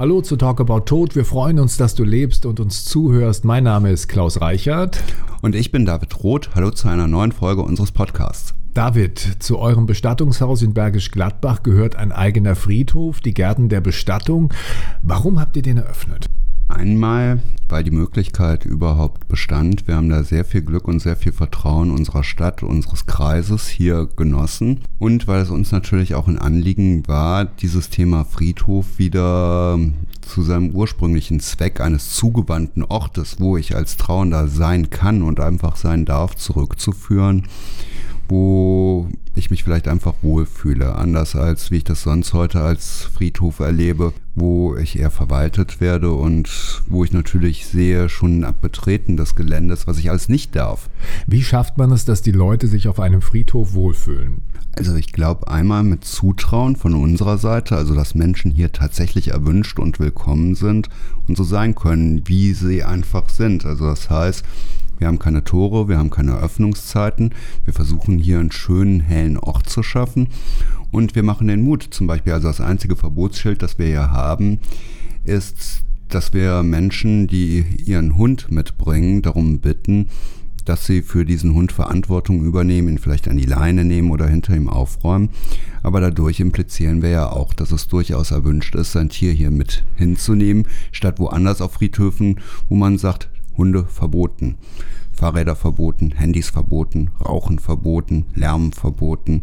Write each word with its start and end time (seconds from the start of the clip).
Hallo 0.00 0.22
zu 0.22 0.36
Talk 0.36 0.62
About 0.62 0.86
Tod. 0.86 1.14
Wir 1.14 1.26
freuen 1.26 1.58
uns, 1.58 1.76
dass 1.76 1.94
du 1.94 2.04
lebst 2.04 2.46
und 2.46 2.58
uns 2.58 2.86
zuhörst. 2.86 3.44
Mein 3.44 3.64
Name 3.64 3.90
ist 3.90 4.08
Klaus 4.08 4.40
Reichert. 4.40 5.04
Und 5.42 5.54
ich 5.54 5.72
bin 5.72 5.84
David 5.84 6.24
Roth. 6.24 6.54
Hallo 6.54 6.70
zu 6.70 6.88
einer 6.88 7.06
neuen 7.06 7.32
Folge 7.32 7.60
unseres 7.60 7.92
Podcasts. 7.92 8.54
David, 8.72 9.18
zu 9.40 9.58
eurem 9.58 9.84
Bestattungshaus 9.84 10.62
in 10.62 10.72
Bergisch 10.72 11.10
Gladbach 11.10 11.62
gehört 11.62 11.96
ein 11.96 12.12
eigener 12.12 12.56
Friedhof, 12.56 13.20
die 13.20 13.34
Gärten 13.34 13.68
der 13.68 13.82
Bestattung. 13.82 14.54
Warum 15.02 15.38
habt 15.38 15.54
ihr 15.56 15.62
den 15.62 15.76
eröffnet? 15.76 16.24
Einmal, 16.68 17.42
weil 17.70 17.84
die 17.84 17.90
Möglichkeit 17.90 18.64
überhaupt 18.64 19.28
bestand. 19.28 19.86
Wir 19.86 19.96
haben 19.96 20.08
da 20.08 20.22
sehr 20.22 20.44
viel 20.44 20.62
Glück 20.62 20.88
und 20.88 21.00
sehr 21.00 21.16
viel 21.16 21.32
Vertrauen 21.32 21.90
unserer 21.90 22.24
Stadt, 22.24 22.62
unseres 22.62 23.06
Kreises 23.06 23.68
hier 23.68 24.08
genossen. 24.16 24.80
Und 24.98 25.26
weil 25.28 25.42
es 25.42 25.50
uns 25.50 25.72
natürlich 25.72 26.14
auch 26.14 26.28
ein 26.28 26.38
Anliegen 26.38 27.06
war, 27.06 27.44
dieses 27.44 27.90
Thema 27.90 28.24
Friedhof 28.24 28.98
wieder 28.98 29.78
zu 30.20 30.42
seinem 30.42 30.70
ursprünglichen 30.70 31.40
Zweck 31.40 31.80
eines 31.80 32.14
zugewandten 32.14 32.84
Ortes, 32.84 33.36
wo 33.38 33.56
ich 33.56 33.74
als 33.74 33.96
Trauender 33.96 34.48
sein 34.48 34.90
kann 34.90 35.22
und 35.22 35.40
einfach 35.40 35.76
sein 35.76 36.04
darf, 36.04 36.36
zurückzuführen 36.36 37.44
wo 38.30 39.08
ich 39.34 39.50
mich 39.50 39.64
vielleicht 39.64 39.88
einfach 39.88 40.14
wohlfühle, 40.22 40.94
anders 40.94 41.34
als 41.34 41.70
wie 41.70 41.78
ich 41.78 41.84
das 41.84 42.02
sonst 42.02 42.32
heute 42.32 42.60
als 42.60 43.02
Friedhof 43.02 43.58
erlebe, 43.58 44.12
wo 44.36 44.76
ich 44.76 44.98
eher 44.98 45.10
verwaltet 45.10 45.80
werde 45.80 46.12
und 46.12 46.82
wo 46.88 47.02
ich 47.02 47.12
natürlich 47.12 47.66
sehe 47.66 48.08
schon 48.08 48.44
ab 48.44 48.60
Betreten 48.60 49.16
des 49.16 49.34
Geländes, 49.34 49.86
was 49.88 49.98
ich 49.98 50.10
alles 50.10 50.28
nicht 50.28 50.54
darf. 50.54 50.88
Wie 51.26 51.42
schafft 51.42 51.76
man 51.76 51.90
es, 51.90 52.04
dass 52.04 52.22
die 52.22 52.30
Leute 52.30 52.68
sich 52.68 52.86
auf 52.86 53.00
einem 53.00 53.20
Friedhof 53.20 53.74
wohlfühlen? 53.74 54.42
Also 54.76 54.94
ich 54.94 55.12
glaube 55.12 55.48
einmal 55.48 55.82
mit 55.82 56.04
Zutrauen 56.04 56.76
von 56.76 56.94
unserer 56.94 57.38
Seite, 57.38 57.76
also 57.76 57.94
dass 57.96 58.14
Menschen 58.14 58.52
hier 58.52 58.70
tatsächlich 58.70 59.28
erwünscht 59.28 59.80
und 59.80 59.98
willkommen 59.98 60.54
sind 60.54 60.88
und 61.26 61.36
so 61.36 61.42
sein 61.42 61.74
können, 61.74 62.22
wie 62.28 62.52
sie 62.52 62.84
einfach 62.84 63.28
sind. 63.28 63.64
Also 63.66 63.86
das 63.86 64.08
heißt, 64.08 64.44
wir 65.00 65.08
haben 65.08 65.18
keine 65.18 65.42
Tore, 65.42 65.88
wir 65.88 65.98
haben 65.98 66.10
keine 66.10 66.36
Öffnungszeiten. 66.36 67.30
Wir 67.64 67.72
versuchen 67.72 68.18
hier 68.18 68.38
einen 68.38 68.52
schönen, 68.52 69.00
hellen 69.00 69.38
Ort 69.38 69.68
zu 69.68 69.82
schaffen. 69.82 70.28
Und 70.92 71.14
wir 71.14 71.22
machen 71.22 71.48
den 71.48 71.62
Mut. 71.62 71.88
Zum 71.90 72.06
Beispiel, 72.06 72.34
also 72.34 72.48
das 72.48 72.60
einzige 72.60 72.96
Verbotsschild, 72.96 73.62
das 73.62 73.78
wir 73.78 73.86
hier 73.86 74.12
haben, 74.12 74.58
ist, 75.24 75.82
dass 76.08 76.34
wir 76.34 76.62
Menschen, 76.62 77.26
die 77.26 77.64
ihren 77.84 78.16
Hund 78.16 78.50
mitbringen, 78.50 79.22
darum 79.22 79.60
bitten, 79.60 80.08
dass 80.66 80.84
sie 80.84 81.00
für 81.00 81.24
diesen 81.24 81.54
Hund 81.54 81.72
Verantwortung 81.72 82.44
übernehmen, 82.44 82.88
ihn 82.88 82.98
vielleicht 82.98 83.26
an 83.28 83.38
die 83.38 83.46
Leine 83.46 83.84
nehmen 83.84 84.10
oder 84.10 84.28
hinter 84.28 84.54
ihm 84.54 84.68
aufräumen. 84.68 85.30
Aber 85.82 86.00
dadurch 86.00 86.40
implizieren 86.40 87.00
wir 87.00 87.08
ja 87.08 87.30
auch, 87.30 87.54
dass 87.54 87.72
es 87.72 87.88
durchaus 87.88 88.32
erwünscht 88.32 88.74
ist, 88.74 88.92
sein 88.92 89.08
Tier 89.08 89.32
hier 89.32 89.50
mit 89.50 89.82
hinzunehmen, 89.96 90.66
statt 90.92 91.18
woanders 91.18 91.62
auf 91.62 91.72
Friedhöfen, 91.72 92.40
wo 92.68 92.74
man 92.74 92.98
sagt, 92.98 93.30
Hunde 93.56 93.84
verboten, 93.84 94.56
Fahrräder 95.12 95.56
verboten, 95.56 96.12
Handys 96.12 96.50
verboten, 96.50 97.10
Rauchen 97.20 97.58
verboten, 97.58 98.26
Lärm 98.34 98.72
verboten, 98.72 99.42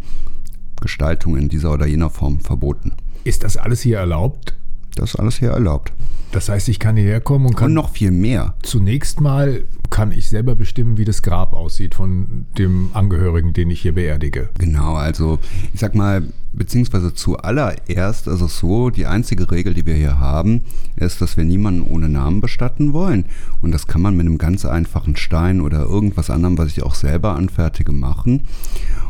Gestaltung 0.81 1.37
in 1.37 1.49
dieser 1.49 1.73
oder 1.73 1.85
jener 1.85 2.09
Form 2.09 2.39
verboten. 2.39 2.93
Ist 3.23 3.43
das 3.43 3.57
alles 3.57 3.81
hier 3.81 3.97
erlaubt? 3.97 4.55
Das 4.95 5.11
ist 5.11 5.19
alles 5.19 5.37
hier 5.37 5.51
erlaubt. 5.51 5.93
Das 6.31 6.49
heißt, 6.49 6.67
ich 6.69 6.79
kann 6.79 6.97
hierher 6.97 7.21
kommen 7.21 7.45
und 7.45 7.55
kann. 7.55 7.67
Und 7.67 7.73
noch 7.73 7.91
viel 7.91 8.11
mehr. 8.11 8.55
Zunächst 8.61 9.21
mal 9.21 9.63
kann 9.89 10.11
ich 10.11 10.29
selber 10.29 10.55
bestimmen, 10.55 10.97
wie 10.97 11.05
das 11.05 11.21
Grab 11.21 11.53
aussieht 11.53 11.95
von 11.95 12.45
dem 12.57 12.89
Angehörigen, 12.93 13.53
den 13.53 13.69
ich 13.69 13.81
hier 13.81 13.93
beerdige. 13.95 14.49
Genau, 14.59 14.95
also 14.95 15.39
ich 15.73 15.79
sag 15.79 15.95
mal, 15.95 16.23
beziehungsweise 16.51 17.13
zuallererst 17.13 18.27
ist 18.27 18.41
es 18.41 18.59
so, 18.59 18.89
die 18.89 19.05
einzige 19.05 19.49
Regel, 19.49 19.73
die 19.73 19.85
wir 19.85 19.95
hier 19.95 20.19
haben, 20.19 20.63
ist, 20.97 21.21
dass 21.21 21.37
wir 21.37 21.45
niemanden 21.45 21.81
ohne 21.81 22.09
Namen 22.09 22.41
bestatten 22.41 22.93
wollen. 22.93 23.25
Und 23.61 23.71
das 23.71 23.87
kann 23.87 24.01
man 24.01 24.15
mit 24.17 24.25
einem 24.25 24.37
ganz 24.37 24.65
einfachen 24.65 25.15
Stein 25.15 25.61
oder 25.61 25.83
irgendwas 25.83 26.29
anderem, 26.29 26.57
was 26.57 26.69
ich 26.69 26.83
auch 26.83 26.95
selber 26.95 27.35
anfertige, 27.35 27.93
machen. 27.93 28.41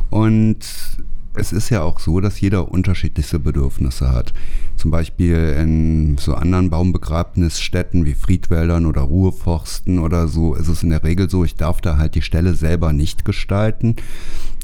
Und 0.09 0.57
es 1.37 1.53
ist 1.53 1.69
ja 1.69 1.83
auch 1.83 1.99
so, 1.99 2.19
dass 2.19 2.41
jeder 2.41 2.71
unterschiedlichste 2.71 3.39
Bedürfnisse 3.39 4.11
hat. 4.11 4.33
Zum 4.75 4.91
Beispiel 4.91 5.55
in 5.59 6.17
so 6.17 6.33
anderen 6.33 6.69
Baumbegräbnisstätten 6.69 8.05
wie 8.05 8.13
Friedwäldern 8.13 8.85
oder 8.85 9.01
Ruheforsten 9.01 9.99
oder 9.99 10.27
so 10.27 10.55
ist 10.55 10.67
es 10.67 10.83
in 10.83 10.89
der 10.89 11.03
Regel 11.03 11.29
so, 11.29 11.43
ich 11.43 11.55
darf 11.55 11.81
da 11.81 11.97
halt 11.97 12.15
die 12.15 12.21
Stelle 12.21 12.53
selber 12.53 12.93
nicht 12.93 13.23
gestalten. 13.25 13.95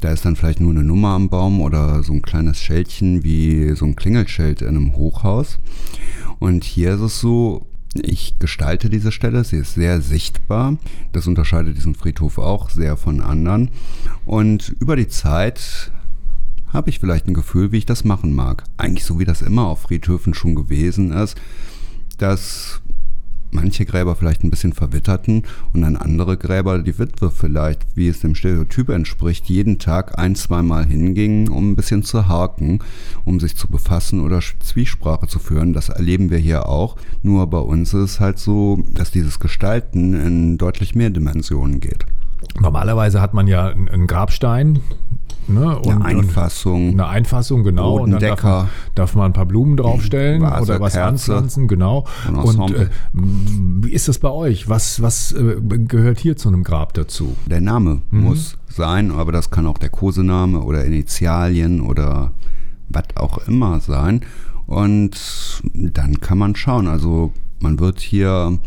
Da 0.00 0.10
ist 0.10 0.24
dann 0.24 0.36
vielleicht 0.36 0.60
nur 0.60 0.72
eine 0.72 0.84
Nummer 0.84 1.10
am 1.10 1.28
Baum 1.28 1.60
oder 1.60 2.02
so 2.02 2.12
ein 2.12 2.22
kleines 2.22 2.58
Schildchen 2.58 3.22
wie 3.22 3.74
so 3.74 3.84
ein 3.84 3.96
Klingelschild 3.96 4.62
in 4.62 4.68
einem 4.68 4.96
Hochhaus. 4.96 5.58
Und 6.38 6.64
hier 6.64 6.94
ist 6.94 7.00
es 7.00 7.20
so, 7.20 7.66
ich 7.94 8.38
gestalte 8.40 8.90
diese 8.90 9.12
Stelle, 9.12 9.44
sie 9.44 9.58
ist 9.58 9.74
sehr 9.74 10.00
sichtbar. 10.00 10.76
Das 11.12 11.28
unterscheidet 11.28 11.76
diesen 11.76 11.94
Friedhof 11.94 12.38
auch 12.38 12.68
sehr 12.70 12.96
von 12.96 13.20
anderen. 13.20 13.70
Und 14.26 14.74
über 14.80 14.96
die 14.96 15.08
Zeit 15.08 15.92
habe 16.74 16.90
ich 16.90 16.98
vielleicht 16.98 17.26
ein 17.26 17.34
Gefühl, 17.34 17.72
wie 17.72 17.78
ich 17.78 17.86
das 17.86 18.04
machen 18.04 18.34
mag. 18.34 18.64
Eigentlich 18.76 19.04
so 19.04 19.18
wie 19.18 19.24
das 19.24 19.40
immer 19.40 19.66
auf 19.66 19.82
Friedhöfen 19.82 20.34
schon 20.34 20.54
gewesen 20.54 21.12
ist, 21.12 21.40
dass 22.18 22.82
manche 23.54 23.86
Gräber 23.86 24.16
vielleicht 24.16 24.42
ein 24.42 24.50
bisschen 24.50 24.72
verwitterten 24.72 25.44
und 25.72 25.82
dann 25.82 25.96
andere 25.96 26.36
Gräber, 26.36 26.80
die 26.80 26.98
Witwe 26.98 27.30
vielleicht, 27.30 27.86
wie 27.94 28.08
es 28.08 28.20
dem 28.20 28.34
Stereotyp 28.34 28.88
entspricht, 28.88 29.46
jeden 29.46 29.78
Tag 29.78 30.18
ein, 30.18 30.34
zweimal 30.34 30.84
hingingen, 30.84 31.48
um 31.48 31.70
ein 31.70 31.76
bisschen 31.76 32.02
zu 32.02 32.28
haken, 32.28 32.80
um 33.24 33.40
sich 33.40 33.56
zu 33.56 33.68
befassen 33.68 34.20
oder 34.20 34.40
Zwiesprache 34.40 35.28
zu 35.28 35.38
führen. 35.38 35.72
Das 35.72 35.88
erleben 35.88 36.30
wir 36.30 36.38
hier 36.38 36.68
auch. 36.68 36.96
Nur 37.22 37.46
bei 37.46 37.58
uns 37.58 37.94
ist 37.94 38.00
es 38.00 38.20
halt 38.20 38.38
so, 38.38 38.82
dass 38.90 39.12
dieses 39.12 39.38
Gestalten 39.38 40.14
in 40.14 40.58
deutlich 40.58 40.94
mehr 40.94 41.10
Dimensionen 41.10 41.78
geht. 41.78 42.04
Normalerweise 42.60 43.20
hat 43.20 43.34
man 43.34 43.46
ja 43.46 43.68
einen 43.68 44.06
Grabstein, 44.06 44.80
Ne? 45.48 45.78
Und, 45.78 46.02
eine 46.02 46.04
Einfassung. 46.04 46.92
Eine 46.92 47.06
Einfassung, 47.06 47.64
genau. 47.64 48.00
Und 48.00 48.12
dann 48.12 48.20
darf 48.20 48.42
man, 48.42 48.68
darf 48.94 49.14
man, 49.14 49.26
ein 49.26 49.32
paar 49.32 49.46
Blumen 49.46 49.76
draufstellen 49.76 50.42
Vase, 50.42 50.72
oder 50.72 50.80
was 50.80 50.94
Kerze, 50.94 51.08
anpflanzen, 51.08 51.68
genau. 51.68 52.06
Und 52.32 52.74
äh, 52.74 52.88
wie 53.12 53.92
ist 53.92 54.08
das 54.08 54.18
bei 54.18 54.30
euch? 54.30 54.68
Was, 54.68 55.02
was 55.02 55.32
äh, 55.32 55.56
gehört 55.60 56.18
hier 56.18 56.36
zu 56.36 56.48
einem 56.48 56.64
Grab 56.64 56.94
dazu? 56.94 57.36
Der 57.46 57.60
Name 57.60 58.02
mhm. 58.10 58.24
muss 58.24 58.56
sein, 58.68 59.10
aber 59.10 59.32
das 59.32 59.50
kann 59.50 59.66
auch 59.66 59.78
der 59.78 59.90
Kosename 59.90 60.60
oder 60.60 60.84
Initialien 60.84 61.80
oder 61.80 62.32
was 62.88 63.04
auch 63.16 63.38
immer 63.46 63.80
sein. 63.80 64.22
Und 64.66 65.62
dann 65.74 66.20
kann 66.20 66.38
man 66.38 66.56
schauen. 66.56 66.86
Also 66.86 67.32
man 67.60 67.78
wird 67.78 68.00
hier 68.00 68.58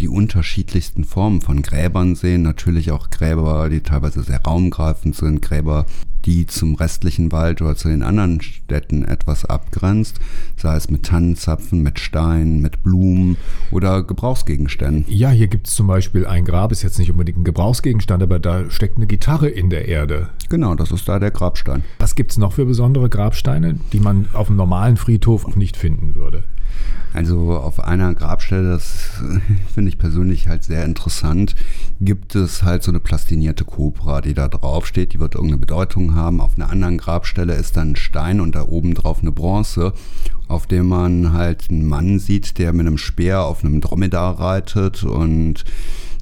die 0.00 0.08
unterschiedlichsten 0.08 1.04
Formen 1.04 1.40
von 1.40 1.62
Gräbern 1.62 2.14
sehen. 2.14 2.42
Natürlich 2.42 2.90
auch 2.90 3.10
Gräber, 3.10 3.68
die 3.68 3.80
teilweise 3.80 4.22
sehr 4.22 4.42
raumgreifend 4.42 5.14
sind, 5.14 5.42
Gräber, 5.42 5.86
die 6.24 6.46
zum 6.46 6.74
restlichen 6.74 7.32
Wald 7.32 7.60
oder 7.60 7.76
zu 7.76 7.88
den 7.88 8.02
anderen 8.02 8.40
Städten 8.40 9.04
etwas 9.04 9.44
abgrenzt, 9.44 10.20
sei 10.56 10.76
es 10.76 10.90
mit 10.90 11.04
Tannenzapfen, 11.04 11.82
mit 11.82 11.98
Steinen, 11.98 12.60
mit 12.60 12.82
Blumen 12.82 13.36
oder 13.70 14.02
Gebrauchsgegenständen. 14.02 15.04
Ja, 15.08 15.30
hier 15.30 15.48
gibt 15.48 15.68
es 15.68 15.74
zum 15.74 15.86
Beispiel 15.86 16.26
ein 16.26 16.44
Grab, 16.44 16.72
ist 16.72 16.82
jetzt 16.82 16.98
nicht 16.98 17.10
unbedingt 17.10 17.38
ein 17.38 17.44
Gebrauchsgegenstand, 17.44 18.22
aber 18.22 18.38
da 18.38 18.70
steckt 18.70 18.96
eine 18.96 19.06
Gitarre 19.06 19.48
in 19.48 19.70
der 19.70 19.86
Erde. 19.86 20.30
Genau, 20.48 20.74
das 20.74 20.92
ist 20.92 21.08
da 21.08 21.18
der 21.18 21.30
Grabstein. 21.30 21.84
Was 21.98 22.14
gibt 22.14 22.32
es 22.32 22.38
noch 22.38 22.52
für 22.52 22.64
besondere 22.64 23.08
Grabsteine, 23.08 23.78
die 23.92 24.00
man 24.00 24.26
auf 24.32 24.48
einem 24.48 24.56
normalen 24.56 24.96
Friedhof 24.96 25.44
auch 25.44 25.56
nicht 25.56 25.76
finden 25.76 26.14
würde? 26.14 26.44
Also 27.14 27.52
auf 27.52 27.78
einer 27.78 28.12
Grabstelle, 28.12 28.70
das 28.70 29.10
finde 29.74 29.88
ich 29.88 29.98
persönlich 29.98 30.48
halt 30.48 30.64
sehr 30.64 30.84
interessant, 30.84 31.54
gibt 32.00 32.34
es 32.34 32.64
halt 32.64 32.82
so 32.82 32.90
eine 32.90 32.98
plastinierte 32.98 33.64
Kobra, 33.64 34.20
die 34.20 34.34
da 34.34 34.48
drauf 34.48 34.84
steht. 34.84 35.12
Die 35.12 35.20
wird 35.20 35.36
irgendeine 35.36 35.60
Bedeutung 35.60 36.16
haben. 36.16 36.40
Auf 36.40 36.56
einer 36.56 36.70
anderen 36.70 36.98
Grabstelle 36.98 37.54
ist 37.54 37.76
dann 37.76 37.92
ein 37.92 37.96
Stein 37.96 38.40
und 38.40 38.56
da 38.56 38.62
oben 38.62 38.94
drauf 38.94 39.20
eine 39.20 39.30
Bronze, 39.30 39.92
auf 40.48 40.66
dem 40.66 40.88
man 40.88 41.32
halt 41.32 41.70
einen 41.70 41.86
Mann 41.86 42.18
sieht, 42.18 42.58
der 42.58 42.72
mit 42.72 42.86
einem 42.86 42.98
Speer 42.98 43.44
auf 43.44 43.64
einem 43.64 43.80
Dromedar 43.80 44.40
reitet 44.40 45.04
und 45.04 45.64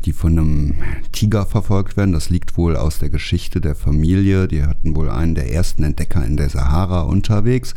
die 0.04 0.12
von 0.12 0.38
einem 0.38 0.74
Tiger 1.12 1.46
verfolgt 1.46 1.96
werden. 1.96 2.12
Das 2.12 2.28
liegt 2.28 2.58
wohl 2.58 2.76
aus 2.76 2.98
der 2.98 3.08
Geschichte 3.08 3.62
der 3.62 3.74
Familie. 3.74 4.46
Die 4.46 4.64
hatten 4.64 4.94
wohl 4.94 5.08
einen 5.08 5.34
der 5.34 5.50
ersten 5.50 5.84
Entdecker 5.84 6.22
in 6.22 6.36
der 6.36 6.50
Sahara 6.50 7.02
unterwegs 7.02 7.72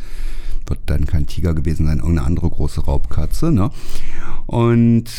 wird 0.68 0.80
dann 0.88 1.06
kein 1.06 1.28
Tiger 1.28 1.54
gewesen 1.54 1.86
sein, 1.86 2.00
irgendeine 2.00 2.28
andere 2.28 2.50
große 2.50 2.82
Raubkatze. 2.86 3.52
Ne? 3.52 3.70
Und 4.46 5.10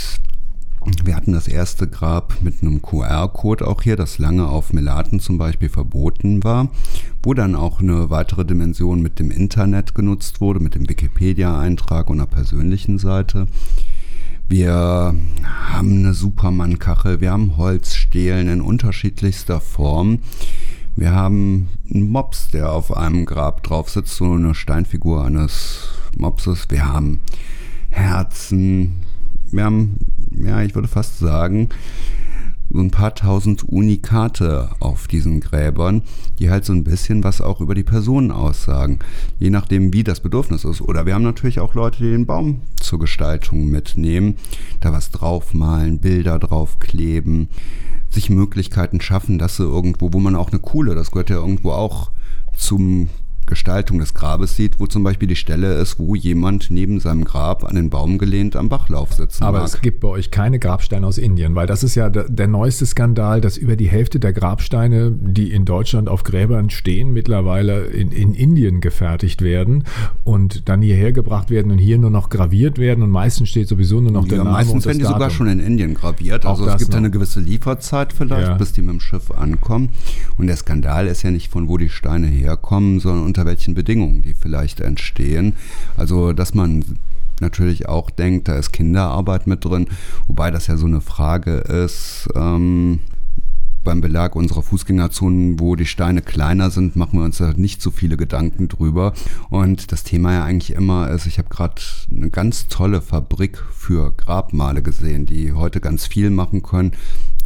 wir 1.04 1.16
hatten 1.16 1.32
das 1.32 1.48
erste 1.48 1.88
Grab 1.88 2.37
mit 2.43 2.62
einem 2.62 2.81
QR-Code 2.81 3.66
auch 3.66 3.82
hier, 3.82 3.96
das 3.96 4.19
lange 4.19 4.46
auf 4.46 4.72
Melaten 4.72 5.19
zum 5.19 5.37
Beispiel 5.37 5.69
verboten 5.69 6.44
war, 6.44 6.69
wo 7.22 7.34
dann 7.34 7.56
auch 7.56 7.81
eine 7.81 8.08
weitere 8.10 8.44
Dimension 8.44 9.02
mit 9.02 9.19
dem 9.19 9.31
Internet 9.31 9.94
genutzt 9.94 10.40
wurde, 10.40 10.60
mit 10.60 10.75
dem 10.75 10.88
Wikipedia-Eintrag 10.88 12.08
und 12.08 12.20
einer 12.20 12.28
persönlichen 12.28 12.99
Seite. 12.99 13.49
Wir 14.49 15.16
haben 15.42 15.99
eine 15.99 16.14
Superman-Kachel, 16.14 17.20
wir 17.20 17.32
haben 17.32 17.56
Holzstelen 17.56 18.49
in 18.49 18.60
unterschiedlichster 18.60 19.60
Form. 19.60 20.20
Wir 20.96 21.12
haben 21.12 21.69
einen 21.93 22.10
Mops, 22.10 22.48
der 22.48 22.72
auf 22.72 22.96
einem 22.96 23.26
Grab 23.26 23.62
drauf 23.62 23.90
sitzt, 23.90 24.16
so 24.16 24.32
eine 24.32 24.54
Steinfigur 24.54 25.22
eines 25.22 25.88
Mopses. 26.16 26.70
Wir 26.70 26.87
haben 26.87 27.20
Herzen. 27.90 29.02
Wir 29.50 29.64
haben, 29.64 29.98
ja, 30.31 30.62
ich 30.62 30.75
würde 30.75 30.88
fast 30.88 31.19
sagen, 31.19 31.69
so 32.70 32.81
ein 32.81 32.90
paar 32.90 33.14
tausend 33.14 33.62
Unikate 33.62 34.70
auf 34.81 35.06
diesen 35.06 35.40
Gräbern, 35.40 36.02
die 36.38 36.48
halt 36.48 36.64
so 36.64 36.72
ein 36.72 36.82
bisschen 36.82 37.22
was 37.22 37.42
auch 37.42 37.60
über 37.60 37.75
die 37.75 37.84
Personen 37.84 38.31
aussagen, 38.31 38.99
je 39.38 39.50
nachdem, 39.50 39.92
wie 39.92 40.02
das 40.02 40.20
Bedürfnis 40.20 40.64
ist. 40.64 40.81
Oder 40.81 41.04
wir 41.04 41.14
haben 41.14 41.22
natürlich 41.22 41.60
auch 41.60 41.75
Leute, 41.75 41.99
die 41.99 42.10
den 42.10 42.25
Baum 42.25 42.62
zur 42.81 43.00
Gestaltung 43.00 43.69
mitnehmen, 43.69 44.37
da 44.81 44.92
was 44.92 45.10
draufmalen, 45.10 45.99
Bilder 45.99 46.38
draufkleben, 46.38 47.50
sich 48.16 48.30
Möglichkeiten 48.30 49.00
schaffen, 49.00 49.38
dass 49.38 49.56
sie 49.56 49.62
irgendwo, 49.62 50.12
wo 50.12 50.18
man 50.18 50.34
auch 50.34 50.50
eine 50.50 50.58
coole, 50.58 50.94
das 50.94 51.10
gehört 51.12 51.30
ja 51.30 51.36
irgendwo 51.36 51.70
auch 51.70 52.10
zum 52.56 53.08
Gestaltung 53.46 53.98
des 53.98 54.14
Grabes 54.14 54.56
sieht, 54.56 54.78
wo 54.78 54.87
zum 54.87 55.02
Beispiel 55.02 55.28
die 55.28 55.37
Stelle 55.37 55.75
ist, 55.75 55.98
wo 55.98 56.14
jemand 56.14 56.70
neben 56.70 57.00
seinem 57.00 57.25
Grab 57.25 57.64
an 57.64 57.76
den 57.76 57.90
Baum 57.90 58.19
gelehnt 58.19 58.56
am 58.56 58.69
Bachlauf 58.69 59.12
sitzen 59.12 59.43
Aber 59.44 59.58
mag. 59.58 59.66
es 59.66 59.81
gibt 59.81 60.00
bei 60.00 60.08
euch 60.08 60.31
keine 60.31 60.58
Grabsteine 60.58 61.06
aus 61.06 61.19
Indien, 61.19 61.54
weil 61.54 61.66
das 61.66 61.82
ist 61.82 61.94
ja 61.94 62.10
der, 62.10 62.25
der, 62.28 62.46
neueste 62.46 62.87
Skandal, 62.87 63.40
dass 63.40 63.56
über 63.56 63.76
die 63.76 63.88
Hälfte 63.88 64.20
der 64.20 64.32
Grabsteine, 64.32 65.12
die 65.12 65.52
in 65.52 65.64
Deutschland 65.64 66.08
auf 66.08 66.25
Gräbern 66.25 66.70
stehen, 66.70 67.12
mittlerweile 67.12 67.87
in, 67.87 68.12
in 68.12 68.34
Indien 68.34 68.81
gefertigt 68.81 69.43
werden 69.43 69.84
und 70.25 70.69
dann 70.69 70.82
hierher 70.82 71.12
gebracht 71.12 71.50
werden 71.50 71.72
und 71.72 71.78
hier 71.78 71.99
nur 71.99 72.10
noch 72.10 72.28
graviert 72.28 72.78
werden 72.78 73.02
und 73.02 73.10
meistens 73.10 73.49
steht 73.49 73.69
sowieso 73.69 74.00
nur 74.00 74.12
noch 74.12 74.25
ja, 74.25 74.37
der 74.37 74.38
Name 74.38 74.50
Meistens 74.50 74.87
werden 74.87 74.99
die 74.99 75.04
Datum. 75.04 75.16
sogar 75.16 75.31
schon 75.31 75.49
in 75.49 75.60
Indien 75.60 75.94
graviert. 75.94 76.46
Also 76.46 76.66
es 76.66 76.78
gibt 76.78 76.90
noch. 76.90 76.99
eine 76.99 77.10
gewisse 77.10 77.40
Lieferzeit 77.40 78.12
vielleicht, 78.12 78.49
ja. 78.49 78.54
bis 78.54 78.72
die 78.72 78.82
mit 78.82 78.90
dem 78.90 79.00
Schiff 79.00 79.31
ankommen. 79.31 79.90
Und 80.37 80.46
der 80.46 80.56
Skandal 80.56 81.06
ist 81.06 81.22
ja 81.22 81.31
nicht 81.31 81.50
von 81.50 81.69
wo 81.69 81.78
die 81.78 81.88
Steine 81.88 82.26
herkommen, 82.26 83.00
sondern 83.00 83.26
unter 83.36 83.46
welchen 83.46 83.74
Bedingungen 83.74 84.22
die 84.22 84.32
vielleicht 84.32 84.80
entstehen. 84.80 85.52
Also, 85.96 86.32
dass 86.32 86.54
man 86.54 86.84
natürlich 87.40 87.86
auch 87.86 88.08
denkt, 88.08 88.48
da 88.48 88.56
ist 88.56 88.72
Kinderarbeit 88.72 89.46
mit 89.46 89.64
drin, 89.64 89.88
wobei 90.26 90.50
das 90.50 90.68
ja 90.68 90.78
so 90.78 90.86
eine 90.86 91.02
Frage 91.02 91.56
ist, 91.58 92.28
ähm, 92.34 93.00
beim 93.84 94.00
Belag 94.00 94.34
unserer 94.34 94.62
Fußgängerzonen, 94.62 95.60
wo 95.60 95.76
die 95.76 95.86
Steine 95.86 96.22
kleiner 96.22 96.70
sind, 96.70 96.96
machen 96.96 97.18
wir 97.20 97.24
uns 97.24 97.38
da 97.38 97.52
nicht 97.54 97.82
so 97.82 97.90
viele 97.90 98.16
Gedanken 98.16 98.68
drüber. 98.68 99.12
Und 99.48 99.92
das 99.92 100.02
Thema 100.02 100.32
ja 100.32 100.44
eigentlich 100.44 100.76
immer 100.76 101.10
ist, 101.10 101.26
ich 101.26 101.38
habe 101.38 101.50
gerade 101.50 101.80
eine 102.10 102.30
ganz 102.30 102.66
tolle 102.66 103.00
Fabrik 103.00 103.62
für 103.72 104.12
Grabmale 104.16 104.82
gesehen, 104.82 105.24
die 105.24 105.52
heute 105.52 105.80
ganz 105.80 106.06
viel 106.06 106.30
machen 106.30 106.62
können, 106.62 106.92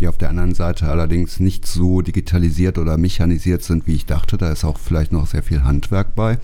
die 0.00 0.08
auf 0.08 0.18
der 0.18 0.30
anderen 0.30 0.54
Seite 0.54 0.88
allerdings 0.88 1.40
nicht 1.40 1.66
so 1.66 2.00
digitalisiert 2.00 2.78
oder 2.78 2.96
mechanisiert 2.96 3.62
sind, 3.62 3.86
wie 3.86 3.94
ich 3.94 4.06
dachte. 4.06 4.38
Da 4.38 4.50
ist 4.50 4.64
auch 4.64 4.78
vielleicht 4.78 5.12
noch 5.12 5.26
sehr 5.26 5.42
viel 5.42 5.62
Handwerk 5.62 6.14
bei, 6.14 6.38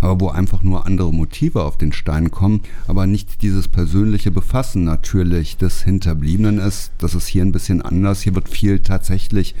aber 0.00 0.20
wo 0.20 0.28
einfach 0.28 0.62
nur 0.62 0.86
andere 0.86 1.12
Motive 1.12 1.62
auf 1.62 1.76
den 1.76 1.92
Stein 1.92 2.30
kommen, 2.30 2.62
aber 2.86 3.06
nicht 3.06 3.42
dieses 3.42 3.68
persönliche 3.68 4.30
Befassen 4.30 4.84
natürlich 4.84 5.56
des 5.56 5.82
Hinterbliebenen 5.82 6.58
ist. 6.58 6.92
Das 6.98 7.14
ist 7.14 7.26
hier 7.26 7.42
ein 7.42 7.52
bisschen 7.52 7.82
anders. 7.82 8.22
Hier 8.22 8.34
wird 8.34 8.48
viel 8.48 8.80
tatsächlich 8.80 9.54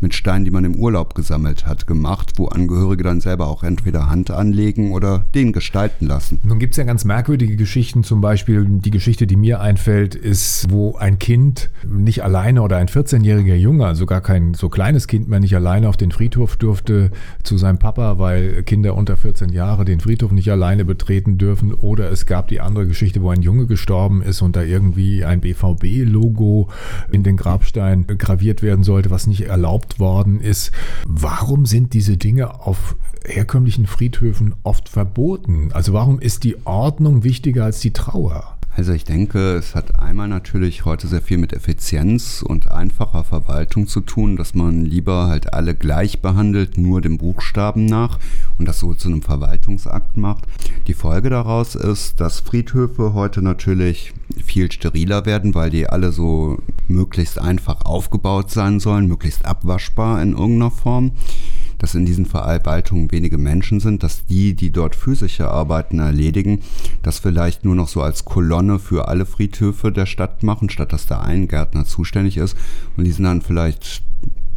mit 0.00 0.14
Steinen, 0.14 0.44
die 0.44 0.50
man 0.50 0.64
im 0.64 0.76
Urlaub 0.76 1.14
gesammelt 1.14 1.66
hat, 1.66 1.86
gemacht, 1.86 2.32
wo 2.36 2.46
Angehörige 2.46 3.02
dann 3.02 3.20
selber 3.20 3.46
auch 3.46 3.62
entweder 3.62 4.10
Hand 4.10 4.30
anlegen 4.30 4.92
oder 4.92 5.24
den 5.34 5.52
gestalten 5.52 6.06
lassen. 6.06 6.40
Nun 6.44 6.58
gibt 6.58 6.74
es 6.74 6.78
ja 6.78 6.84
ganz 6.84 7.04
merkwürdige 7.04 7.56
Geschichten, 7.56 8.04
zum 8.04 8.20
Beispiel 8.20 8.66
die 8.66 8.90
Geschichte, 8.90 9.26
die 9.26 9.36
mir 9.36 9.60
einfällt, 9.60 10.14
ist, 10.14 10.66
wo 10.70 10.96
ein 10.96 11.18
Kind 11.18 11.70
nicht 11.88 12.22
alleine 12.22 12.62
oder 12.62 12.76
ein 12.76 12.88
14-jähriger 12.88 13.54
Junge, 13.54 13.86
also 13.86 14.06
gar 14.06 14.20
kein 14.20 14.54
so 14.54 14.68
kleines 14.68 15.06
Kind 15.06 15.28
mehr, 15.28 15.40
nicht 15.40 15.56
alleine 15.56 15.88
auf 15.88 15.96
den 15.96 16.10
Friedhof 16.10 16.56
durfte 16.56 17.10
zu 17.42 17.56
seinem 17.56 17.78
Papa, 17.78 18.18
weil 18.18 18.62
Kinder 18.64 18.94
unter 18.94 19.16
14 19.16 19.50
Jahre 19.50 19.84
den 19.84 20.00
Friedhof 20.00 20.32
nicht 20.32 20.50
alleine 20.50 20.84
betreten 20.84 21.38
dürfen. 21.38 21.72
Oder 21.72 22.10
es 22.10 22.26
gab 22.26 22.48
die 22.48 22.60
andere 22.60 22.86
Geschichte, 22.86 23.22
wo 23.22 23.30
ein 23.30 23.42
Junge 23.42 23.66
gestorben 23.66 24.22
ist 24.22 24.42
und 24.42 24.56
da 24.56 24.62
irgendwie 24.62 25.24
ein 25.24 25.40
BVB-Logo 25.40 26.68
in 27.10 27.22
den 27.22 27.36
Grabstein 27.36 28.06
graviert 28.06 28.62
werden 28.62 28.84
sollte, 28.84 29.10
was 29.10 29.26
nicht 29.26 29.42
erlaubt 29.42 29.85
erlaubt 29.86 29.98
worden 29.98 30.40
ist. 30.40 30.72
Warum 31.06 31.66
sind 31.66 31.92
diese 31.92 32.16
Dinge 32.16 32.60
auf 32.60 32.96
herkömmlichen 33.24 33.86
Friedhöfen 33.86 34.54
oft 34.62 34.88
verboten? 34.88 35.70
Also 35.72 35.92
warum 35.92 36.20
ist 36.20 36.44
die 36.44 36.56
Ordnung 36.66 37.24
wichtiger 37.24 37.64
als 37.64 37.80
die 37.80 37.92
Trauer? 37.92 38.56
Also 38.76 38.92
ich 38.92 39.04
denke, 39.04 39.54
es 39.54 39.74
hat 39.74 39.98
einmal 39.98 40.28
natürlich 40.28 40.84
heute 40.84 41.06
sehr 41.08 41.22
viel 41.22 41.38
mit 41.38 41.54
Effizienz 41.54 42.42
und 42.42 42.70
einfacher 42.70 43.24
Verwaltung 43.24 43.86
zu 43.86 44.02
tun, 44.02 44.36
dass 44.36 44.54
man 44.54 44.84
lieber 44.84 45.28
halt 45.28 45.54
alle 45.54 45.74
gleich 45.74 46.20
behandelt, 46.20 46.76
nur 46.76 47.00
dem 47.00 47.16
Buchstaben 47.16 47.86
nach 47.86 48.18
und 48.58 48.68
das 48.68 48.78
so 48.78 48.92
zu 48.92 49.08
einem 49.08 49.22
Verwaltungsakt 49.22 50.18
macht. 50.18 50.44
Die 50.86 50.94
Folge 50.94 51.30
daraus 51.30 51.74
ist, 51.74 52.20
dass 52.20 52.40
Friedhöfe 52.40 53.12
heute 53.12 53.42
natürlich 53.42 54.12
viel 54.44 54.70
steriler 54.70 55.26
werden, 55.26 55.54
weil 55.54 55.70
die 55.70 55.88
alle 55.88 56.12
so 56.12 56.58
möglichst 56.86 57.40
einfach 57.40 57.84
aufgebaut 57.84 58.50
sein 58.50 58.78
sollen, 58.78 59.08
möglichst 59.08 59.44
abwaschbar 59.44 60.22
in 60.22 60.32
irgendeiner 60.32 60.70
Form 60.70 61.12
dass 61.78 61.94
in 61.94 62.06
diesen 62.06 62.26
Verwaltungen 62.26 63.10
wenige 63.12 63.38
Menschen 63.38 63.80
sind, 63.80 64.02
dass 64.02 64.24
die, 64.26 64.54
die 64.54 64.70
dort 64.70 64.96
physische 64.96 65.48
Arbeiten 65.50 65.98
erledigen, 65.98 66.60
das 67.02 67.18
vielleicht 67.18 67.64
nur 67.64 67.74
noch 67.74 67.88
so 67.88 68.02
als 68.02 68.24
Kolonne 68.24 68.78
für 68.78 69.08
alle 69.08 69.26
Friedhöfe 69.26 69.92
der 69.92 70.06
Stadt 70.06 70.42
machen, 70.42 70.70
statt 70.70 70.92
dass 70.92 71.06
da 71.06 71.20
ein 71.20 71.48
Gärtner 71.48 71.84
zuständig 71.84 72.36
ist. 72.36 72.56
Und 72.96 73.04
die 73.04 73.12
sind 73.12 73.24
dann 73.24 73.42
vielleicht 73.42 74.02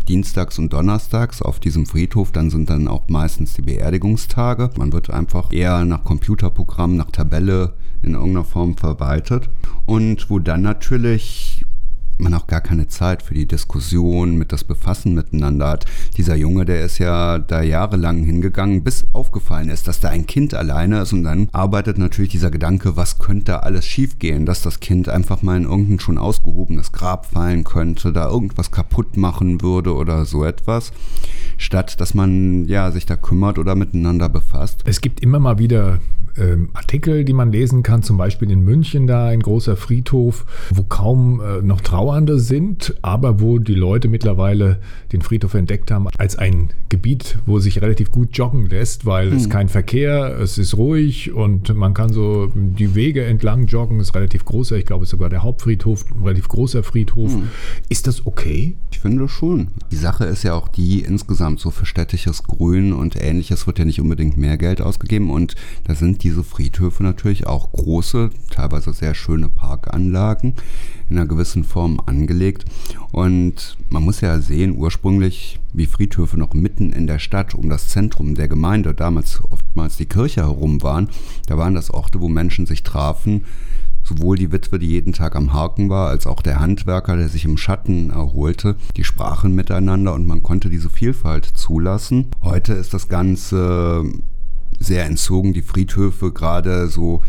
dienstags 0.10 0.60
und 0.60 0.74
donnerstags 0.74 1.42
auf 1.42 1.60
diesem 1.60 1.86
Friedhof. 1.86 2.32
Dann 2.32 2.50
sind 2.50 2.70
dann 2.70 2.88
auch 2.88 3.08
meistens 3.08 3.54
die 3.54 3.62
Beerdigungstage. 3.62 4.72
Man 4.78 4.92
wird 4.92 5.10
einfach 5.12 5.54
eher 5.54 5.86
nach 5.86 6.04
Computerprogramm, 6.04 6.98
nach 6.98 7.12
Tabelle 7.12 7.74
in 8.02 8.14
irgendeiner 8.16 8.44
Form 8.44 8.76
verwaltet. 8.76 9.50
Und 9.86 10.30
wo 10.30 10.40
dann 10.40 10.64
natürlich 10.64 11.49
man 12.20 12.34
auch 12.34 12.48
gar 12.48 12.62
keine 12.62 12.88
Zeit 12.88 13.24
für 13.24 13.34
die 13.34 13.48
Diskussion, 13.48 14.38
mit 14.38 14.52
das 14.52 14.64
Befassen 14.64 15.14
miteinander 15.14 15.70
hat. 15.70 15.86
Dieser 16.18 16.36
Junge, 16.36 16.66
der 16.66 16.82
ist 16.82 16.98
ja 16.98 17.40
da 17.40 17.62
jahrelang 17.62 18.24
hingegangen, 18.24 18.84
bis 18.84 19.08
aufgefallen 19.14 19.70
ist, 19.70 19.88
dass 19.88 20.00
da 20.00 20.10
ein 20.10 20.26
Kind 20.26 20.54
alleine 20.54 21.02
ist 21.02 21.14
und 21.14 21.24
dann 21.24 21.50
arbeitet 21.52 21.98
natürlich 21.98 22.32
dieser 22.32 22.52
Gedanke, 22.52 22.98
was 22.98 23.20
könnte 23.20 23.64
alles 23.64 23.86
schiefgehen, 23.86 24.46
dass 24.46 24.62
das 24.62 24.80
Kind 24.80 25.10
einfach 25.10 25.42
mal 25.42 25.58
in 25.58 25.64
irgendein 25.64 26.00
schon 26.00 26.18
ausgehobenes 26.18 26.92
Grab 26.92 27.26
fallen 27.26 27.64
könnte, 27.64 28.12
da 28.12 28.30
irgendwas 28.30 28.72
kaputt 28.72 29.18
machen 29.18 29.62
würde 29.62 29.94
oder 29.96 30.26
so 30.26 30.44
etwas, 30.44 30.92
statt 31.58 32.00
dass 32.00 32.14
man 32.14 32.66
ja 32.68 32.92
sich 32.92 33.06
da 33.06 33.16
kümmert 33.16 33.58
oder 33.58 33.76
miteinander 33.76 34.30
befasst. 34.30 34.84
Es 34.86 35.02
gibt 35.02 35.22
immer 35.22 35.40
mal 35.40 35.60
wieder 35.60 36.00
ähm, 36.38 36.70
Artikel, 36.74 37.26
die 37.26 37.34
man 37.34 37.52
lesen 37.52 37.84
kann, 37.84 38.04
zum 38.04 38.18
Beispiel 38.18 38.50
in 38.52 38.62
München 38.62 39.08
da 39.08 39.28
ein 39.28 39.42
großer 39.42 39.76
Friedhof, 39.76 40.46
wo 40.74 40.84
kaum 40.84 41.42
äh, 41.42 41.62
noch 41.62 41.82
Trauernde 42.10 42.40
sind, 42.40 42.96
aber 43.04 43.40
wo 43.40 43.60
die 43.60 43.76
Leute 43.76 44.08
mittlerweile 44.08 44.80
den 45.12 45.22
Friedhof 45.22 45.54
entdeckt 45.54 45.92
haben 45.92 46.08
als 46.18 46.36
ein 46.36 46.70
Gebiet, 46.90 47.38
wo 47.46 47.60
sich 47.60 47.84
relativ 47.84 48.10
gut 48.10 48.30
joggen 48.36 48.66
lässt, 48.68 49.06
weil 49.06 49.30
hm. 49.30 49.38
es 49.38 49.48
kein 49.48 49.70
Verkehr, 49.70 50.36
es 50.40 50.58
ist 50.58 50.76
ruhig 50.76 51.32
und 51.32 51.72
man 51.76 51.94
kann 51.94 52.12
so 52.12 52.52
die 52.56 52.96
Wege 52.96 53.24
entlang 53.26 53.68
joggen, 53.68 54.00
ist 54.00 54.16
relativ 54.16 54.44
großer, 54.44 54.76
ich 54.78 54.88
glaube 54.88 55.06
sogar 55.06 55.30
der 55.30 55.44
Hauptfriedhof, 55.44 56.04
ein 56.12 56.24
relativ 56.24 56.48
großer 56.48 56.82
Friedhof. 56.82 57.32
Hm. 57.32 57.50
Ist 57.90 58.08
das 58.08 58.26
okay? 58.26 58.76
Ich 58.92 58.98
finde 58.98 59.30
schon. 59.30 59.68
Die 59.92 59.96
Sache 59.96 60.26
ist 60.26 60.42
ja 60.42 60.56
auch 60.56 60.68
die, 60.68 61.02
insgesamt 61.02 61.60
so 61.60 61.70
für 61.70 61.86
städtisches 61.86 62.44
Grün 62.44 62.92
und 62.92 63.22
ähnliches 63.22 63.68
wird 63.68 63.78
ja 63.78 63.86
nicht 63.86 64.02
unbedingt 64.02 64.36
mehr 64.36 64.58
Geld 64.58 64.82
ausgegeben 64.82 65.30
und 65.30 65.54
da 65.84 65.94
sind 65.94 66.24
diese 66.24 66.44
Friedhöfe 66.44 67.04
natürlich 67.04 67.46
auch 67.46 67.72
große, 67.72 68.32
teilweise 68.50 68.94
sehr 68.94 69.14
schöne 69.14 69.48
Parkanlagen 69.48 70.56
in 71.10 71.18
einer 71.18 71.28
gewissen 71.28 71.64
Form 71.64 72.00
angelegt. 72.06 72.66
Und 73.12 73.78
man 73.90 74.04
muss 74.04 74.22
ja 74.22 74.40
sehen, 74.40 74.78
ursprünglich 74.78 75.60
wie 75.74 75.86
Friedhöfe 75.86 76.38
noch 76.38 76.54
mitten 76.54 76.92
in 76.92 77.08
der 77.08 77.20
Stadt 77.20 77.54
um 77.54 77.70
das 77.70 77.90
Zentrum 77.90 78.36
der 78.36 78.48
Gemeinde, 78.48 78.94
damals 78.94 79.42
oftmals 79.50 79.98
die 79.98 80.06
Kirche 80.06 80.42
herum 80.42 80.82
waren, 80.82 81.10
da 81.48 81.58
waren 81.58 81.76
das 81.76 81.92
Orte, 81.92 82.20
wo 82.22 82.28
Menschen 82.28 82.66
sich 82.66 82.84
trafen, 82.84 83.44
sowohl 84.04 84.38
die 84.38 84.52
Witwe, 84.52 84.80
die 84.80 84.88
jeden 84.88 85.14
Tag 85.14 85.36
am 85.36 85.54
Haken 85.54 85.90
war, 85.90 86.10
als 86.10 86.26
auch 86.26 86.42
der 86.42 86.60
Handwerker, 86.60 87.16
der 87.16 87.30
sich 87.30 87.46
im 87.46 87.58
Schatten 87.58 88.10
erholte, 88.10 88.76
die 88.98 89.04
sprachen 89.04 89.54
miteinander 89.54 90.14
und 90.14 90.26
man 90.26 90.42
konnte 90.42 90.70
diese 90.70 90.90
Vielfalt 90.90 91.46
zulassen. 91.46 92.28
Heute 92.42 92.74
ist 92.74 92.94
das 92.94 93.08
Ganze 93.08 94.04
sehr 94.80 95.06
entzogen, 95.06 95.54
die 95.54 95.62
Friedhöfe 95.62 96.32
gerade 96.32 96.88
so 96.88 97.22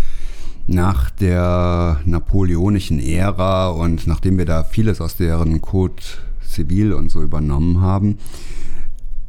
nach 0.70 1.10
der 1.10 2.00
napoleonischen 2.04 3.00
Ära 3.00 3.70
und 3.70 4.06
nachdem 4.06 4.38
wir 4.38 4.46
da 4.46 4.62
vieles 4.62 5.00
aus 5.00 5.16
deren 5.16 5.60
Code 5.60 6.02
Civil 6.46 6.92
und 6.92 7.10
so 7.10 7.22
übernommen 7.22 7.80
haben, 7.80 8.18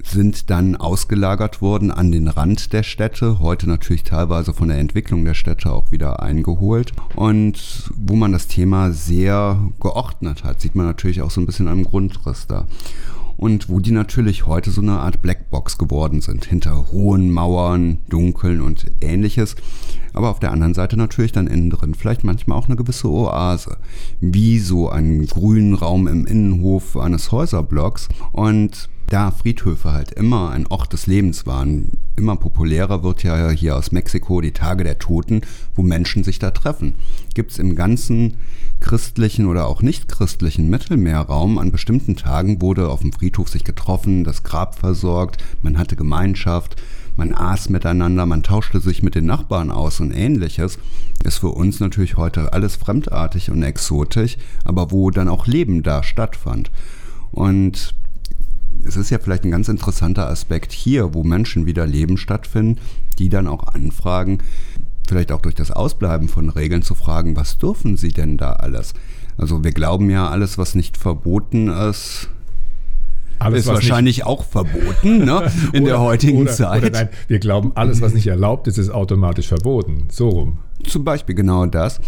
sind 0.04 0.50
dann 0.50 0.76
ausgelagert 0.76 1.62
worden 1.62 1.90
an 1.90 2.12
den 2.12 2.28
Rand 2.28 2.74
der 2.74 2.84
Städte, 2.84 3.40
heute 3.40 3.68
natürlich 3.68 4.04
teilweise 4.04 4.54
von 4.54 4.68
der 4.68 4.78
Entwicklung 4.78 5.26
der 5.26 5.34
Städte 5.34 5.72
auch 5.72 5.92
wieder 5.92 6.22
eingeholt. 6.22 6.94
Und 7.16 7.92
wo 7.96 8.16
man 8.16 8.32
das 8.32 8.48
Thema 8.48 8.92
sehr 8.92 9.60
geordnet 9.80 10.44
hat, 10.44 10.62
sieht 10.62 10.76
man 10.76 10.86
natürlich 10.86 11.22
auch 11.22 11.32
so 11.32 11.42
ein 11.42 11.46
bisschen 11.46 11.68
am 11.68 11.84
Grundriss 11.84 12.46
da 12.48 12.68
und 13.42 13.70
wo 13.70 13.80
die 13.80 13.92
natürlich 13.92 14.46
heute 14.46 14.70
so 14.70 14.82
eine 14.82 15.00
Art 15.00 15.24
Blackbox 15.24 15.80
geworden 15.80 16.22
sind, 16.22 16.46
hinter 16.46 16.92
hohen 16.92 17.32
Mauern, 17.32 17.98
dunkeln 18.08 18.62
und 18.62 18.86
ähnliches. 19.02 19.56
Aber 20.14 20.30
auf 20.30 20.40
der 20.40 20.52
anderen 20.52 20.74
Seite 20.74 20.98
natürlich 20.98 21.32
dann 21.32 21.48
innen 21.48 21.70
drin 21.70 21.96
vielleicht 21.96 22.24
manchmal 22.24 22.58
auch 22.58 22.68
eine 22.68 22.76
gewisse 22.76 23.10
Oase, 23.10 23.78
wie 24.20 24.60
so 24.60 24.90
einen 24.90 25.26
grünen 25.28 25.74
Raum 25.74 26.08
im 26.08 26.26
Innenhof 26.26 26.98
eines 26.98 27.32
Häuserblocks 27.32 28.10
und 28.32 28.90
da 29.12 29.30
Friedhöfe 29.32 29.92
halt 29.92 30.14
immer 30.14 30.52
ein 30.52 30.68
Ort 30.68 30.94
des 30.94 31.06
Lebens 31.06 31.46
waren, 31.46 31.92
immer 32.16 32.38
populärer 32.38 33.04
wird 33.04 33.24
ja 33.24 33.50
hier 33.50 33.76
aus 33.76 33.92
Mexiko 33.92 34.40
die 34.40 34.54
Tage 34.54 34.86
der 34.86 35.00
Toten, 35.00 35.42
wo 35.76 35.82
Menschen 35.82 36.24
sich 36.24 36.40
da 36.40 36.52
treffen. 36.52 36.96
Gibt 37.34 37.52
es 37.52 37.60
im 37.60 37.76
ganzen 37.76 38.38
christlichen 38.80 39.48
oder 39.48 39.68
auch 39.68 39.82
nicht 39.82 40.08
christlichen 40.08 40.70
Mittelmeerraum 40.70 41.58
an 41.58 41.72
bestimmten 41.72 42.16
Tagen 42.16 42.62
wurde 42.62 42.90
auf 42.90 43.02
dem 43.02 43.12
Friedhof 43.12 43.50
sich 43.50 43.66
getroffen, 43.66 44.24
das 44.24 44.44
Grab 44.44 44.80
versorgt, 44.80 45.44
man 45.62 45.78
hatte 45.78 45.98
Gemeinschaft, 45.98 46.82
man 47.22 47.36
aß 47.36 47.70
miteinander, 47.70 48.26
man 48.26 48.42
tauschte 48.42 48.80
sich 48.80 49.04
mit 49.04 49.14
den 49.14 49.28
Nachbarn 49.28 49.70
aus 49.70 50.00
und 50.00 50.12
ähnliches, 50.12 50.80
ist 51.24 51.38
für 51.38 51.50
uns 51.50 51.80
natürlich 51.80 52.18
heute 52.18 52.52
alles 52.52 52.78
fremdartig 52.78 53.52
und 53.52 53.62
exotisch, 53.62 54.38
aber 54.66 54.90
wo 54.90 55.12
dann 55.12 55.30
auch 55.30 55.46
Leben 55.46 55.84
da 55.84 56.02
stattfand. 56.02 56.72
Und 57.32 57.94
es 58.84 58.98
ist 58.98 59.12
ja 59.12 59.20
vielleicht 59.20 59.44
ein 59.44 59.52
ganz 59.52 59.70
interessanter 59.70 60.28
Aspekt 60.28 60.72
hier, 60.72 61.14
wo 61.14 61.24
Menschen 61.24 61.68
wieder 61.68 61.86
Leben 61.86 62.18
stattfinden, 62.18 62.82
die 63.20 63.30
dann 63.30 63.46
auch 63.46 63.68
anfragen, 63.68 64.40
vielleicht 65.08 65.32
auch 65.32 65.44
durch 65.44 65.54
das 65.54 65.70
Ausbleiben 65.70 66.28
von 66.28 66.50
Regeln 66.50 66.82
zu 66.82 66.96
fragen, 66.96 67.36
was 67.36 67.60
dürfen 67.60 67.98
sie 67.98 68.14
denn 68.14 68.38
da 68.38 68.54
alles? 68.54 68.96
Also 69.38 69.64
wir 69.64 69.74
glauben 69.74 70.10
ja, 70.10 70.28
alles, 70.28 70.58
was 70.58 70.74
nicht 70.74 70.98
verboten 70.98 71.68
ist, 71.68 72.30
alles, 73.42 73.62
ist 73.62 73.68
wahrscheinlich 73.68 74.18
nicht, 74.18 74.26
auch 74.26 74.44
verboten 74.44 75.26
ne, 75.26 75.52
in 75.74 75.84
oder, 75.84 75.92
der 75.92 76.02
heutigen 76.02 76.42
oder, 76.42 76.52
Zeit. 76.52 76.84
Oder 76.84 76.92
nein, 76.92 77.10
wir 77.28 77.40
glauben, 77.40 77.72
alles, 77.76 78.02
was 78.02 78.14
nicht 78.14 78.28
erlaubt 78.28 78.68
ist, 78.68 78.78
ist 78.78 78.90
automatisch 78.90 79.48
verboten. 79.48 80.08
So 80.10 80.30
rum. 80.30 80.58
Zum 80.88 81.04
Beispiel 81.04 81.36
genau 81.36 81.66
das. 81.66 82.00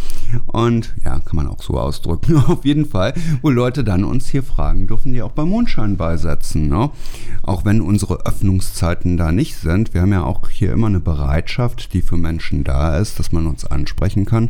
Und 0.48 0.94
ja, 1.04 1.20
kann 1.20 1.36
man 1.36 1.48
auch 1.48 1.62
so 1.62 1.80
ausdrücken. 1.80 2.38
Auf 2.48 2.66
jeden 2.66 2.86
Fall, 2.86 3.14
wo 3.42 3.50
Leute 3.50 3.84
dann 3.84 4.04
uns 4.04 4.30
hier 4.30 4.44
fragen, 4.44 4.88
dürfen 4.88 5.14
die 5.14 5.22
auch 5.22 5.32
beim 5.32 5.50
Mondschein 5.50 5.98
beisetzen. 5.98 6.68
Ne? 6.68 6.90
Auch 7.44 7.66
wenn 7.66 7.82
unsere 7.82 8.26
Öffnungszeiten 8.26 9.18
da 9.18 9.32
nicht 9.32 9.58
sind. 9.58 9.94
Wir 9.94 10.02
haben 10.02 10.12
ja 10.12 10.24
auch 10.24 10.50
hier 10.50 10.72
immer 10.72 10.88
eine 10.88 11.00
Bereitschaft, 11.00 11.94
die 11.94 12.02
für 12.02 12.18
Menschen 12.18 12.64
da 12.64 12.98
ist, 12.98 13.20
dass 13.20 13.32
man 13.32 13.48
uns 13.48 13.66
ansprechen 13.66 14.26
kann. 14.26 14.50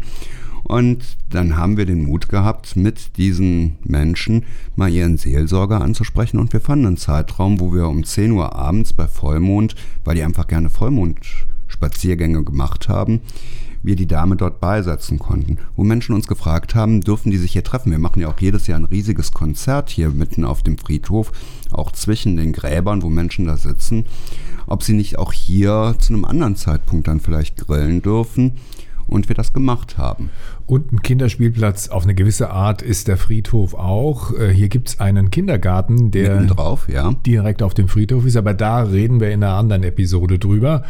Und 0.63 1.17
dann 1.29 1.57
haben 1.57 1.77
wir 1.77 1.85
den 1.85 2.03
Mut 2.03 2.29
gehabt, 2.29 2.75
mit 2.75 3.17
diesen 3.17 3.75
Menschen 3.83 4.45
mal 4.75 4.89
ihren 4.89 5.17
Seelsorger 5.17 5.81
anzusprechen. 5.81 6.39
Und 6.39 6.53
wir 6.53 6.61
fanden 6.61 6.87
einen 6.87 6.97
Zeitraum, 6.97 7.59
wo 7.59 7.73
wir 7.73 7.87
um 7.87 8.03
10 8.03 8.31
Uhr 8.31 8.55
abends 8.55 8.93
bei 8.93 9.07
Vollmond, 9.07 9.75
weil 10.05 10.15
die 10.15 10.23
einfach 10.23 10.47
gerne 10.47 10.69
Vollmondspaziergänge 10.69 12.43
gemacht 12.43 12.87
haben, 12.87 13.21
wir 13.83 13.97
die 13.97 14.07
Dame 14.07 14.37
dort 14.37 14.61
beisetzen 14.61 15.19
konnten, 15.19 15.57
wo 15.75 15.83
Menschen 15.83 16.15
uns 16.15 16.27
gefragt 16.27 16.73
haben, 16.73 17.01
dürfen 17.01 17.31
die 17.31 17.37
sich 17.37 17.51
hier 17.51 17.65
treffen. 17.65 17.91
Wir 17.91 17.99
machen 17.99 18.21
ja 18.21 18.29
auch 18.29 18.39
jedes 18.39 18.67
Jahr 18.67 18.79
ein 18.79 18.85
riesiges 18.85 19.33
Konzert 19.33 19.89
hier 19.89 20.09
mitten 20.09 20.45
auf 20.45 20.63
dem 20.63 20.77
Friedhof, 20.77 21.33
auch 21.71 21.91
zwischen 21.91 22.37
den 22.37 22.53
Gräbern, 22.53 23.01
wo 23.01 23.09
Menschen 23.09 23.45
da 23.45 23.57
sitzen, 23.57 24.05
ob 24.67 24.83
sie 24.83 24.93
nicht 24.93 25.19
auch 25.19 25.33
hier 25.33 25.95
zu 25.99 26.13
einem 26.13 26.23
anderen 26.23 26.55
Zeitpunkt 26.55 27.09
dann 27.09 27.19
vielleicht 27.19 27.57
grillen 27.57 28.01
dürfen 28.01 28.53
und 29.07 29.29
wir 29.29 29.35
das 29.35 29.53
gemacht 29.53 29.97
haben. 29.97 30.29
Und 30.65 30.93
ein 30.93 31.01
Kinderspielplatz 31.01 31.89
auf 31.89 32.03
eine 32.03 32.15
gewisse 32.15 32.49
Art 32.49 32.81
ist 32.81 33.07
der 33.07 33.17
Friedhof 33.17 33.73
auch. 33.73 34.33
Äh, 34.37 34.53
hier 34.53 34.69
gibt 34.69 34.89
es 34.89 34.99
einen 34.99 35.29
Kindergarten, 35.29 36.11
der 36.11 36.43
drauf, 36.45 36.87
ja. 36.87 37.13
direkt 37.25 37.61
auf 37.61 37.73
dem 37.73 37.87
Friedhof 37.89 38.25
ist, 38.25 38.37
aber 38.37 38.53
da 38.53 38.83
reden 38.83 39.19
wir 39.19 39.31
in 39.31 39.43
einer 39.43 39.55
anderen 39.55 39.83
Episode 39.83 40.39
drüber. 40.39 40.83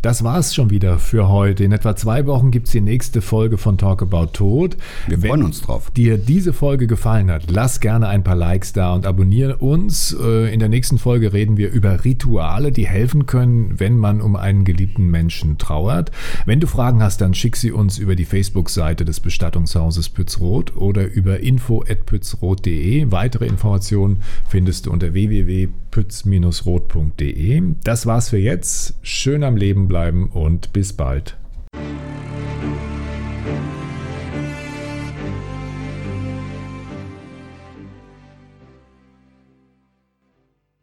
Das 0.00 0.22
war 0.22 0.38
es 0.38 0.54
schon 0.54 0.70
wieder 0.70 0.98
für 0.98 1.28
heute. 1.28 1.64
In 1.64 1.72
etwa 1.72 1.96
zwei 1.96 2.26
Wochen 2.26 2.50
gibt 2.50 2.66
es 2.66 2.72
die 2.72 2.80
nächste 2.80 3.20
Folge 3.20 3.58
von 3.58 3.78
Talk 3.78 4.02
About 4.02 4.28
Tod. 4.32 4.76
Wir 5.08 5.18
freuen 5.18 5.42
uns 5.42 5.60
drauf. 5.60 5.90
dir 5.90 6.18
diese 6.18 6.52
Folge 6.52 6.86
gefallen 6.86 7.30
hat, 7.30 7.50
lass 7.50 7.80
gerne 7.80 8.08
ein 8.08 8.22
paar 8.22 8.36
Likes 8.36 8.72
da 8.72 8.94
und 8.94 9.06
abonniere 9.06 9.56
uns. 9.56 10.16
Äh, 10.18 10.52
in 10.52 10.60
der 10.60 10.68
nächsten 10.68 10.98
Folge 10.98 11.32
reden 11.32 11.56
wir 11.56 11.70
über 11.70 12.04
Rituale, 12.04 12.70
die 12.70 12.86
helfen 12.86 13.26
können, 13.26 13.78
wenn 13.78 13.98
man 13.98 14.20
um 14.20 14.36
einen 14.36 14.64
geliebten 14.64 15.10
Menschen 15.10 15.58
trauert. 15.58 16.10
Wenn 16.44 16.60
du 16.60 16.66
Fragen 16.66 17.02
hast, 17.02 17.20
dann 17.20 17.34
schick 17.34 17.56
sie 17.56 17.72
uns 17.72 17.98
über 17.98 18.14
die 18.14 18.24
Facebook-Seite 18.24 19.04
des 19.04 19.15
des 19.16 19.20
Bestattungshauses 19.20 20.08
Pützroth 20.10 20.76
oder 20.76 21.06
über 21.06 21.40
info.pützroth.de. 21.40 23.10
Weitere 23.10 23.46
Informationen 23.46 24.22
findest 24.48 24.86
du 24.86 24.92
unter 24.92 25.12
www.pütz-roth.de. 25.14 27.62
Das 27.82 28.06
war's 28.06 28.30
für 28.30 28.38
jetzt. 28.38 28.94
Schön 29.02 29.42
am 29.42 29.56
Leben 29.56 29.88
bleiben 29.88 30.28
und 30.28 30.72
bis 30.72 30.92
bald. 30.92 31.36